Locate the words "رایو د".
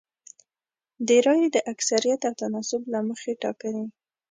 1.25-1.57